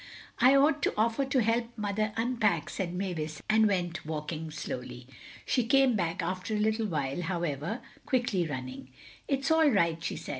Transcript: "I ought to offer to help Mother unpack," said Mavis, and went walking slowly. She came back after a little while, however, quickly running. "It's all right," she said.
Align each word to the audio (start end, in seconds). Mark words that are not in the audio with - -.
"I 0.39 0.55
ought 0.55 0.81
to 0.81 0.93
offer 0.97 1.25
to 1.25 1.43
help 1.43 1.77
Mother 1.77 2.11
unpack," 2.17 2.71
said 2.71 2.91
Mavis, 2.91 3.39
and 3.47 3.67
went 3.67 4.03
walking 4.03 4.49
slowly. 4.49 5.05
She 5.45 5.63
came 5.63 5.95
back 5.95 6.23
after 6.23 6.55
a 6.55 6.59
little 6.59 6.87
while, 6.87 7.21
however, 7.21 7.81
quickly 8.07 8.47
running. 8.47 8.89
"It's 9.27 9.51
all 9.51 9.69
right," 9.69 10.03
she 10.03 10.15
said. 10.15 10.29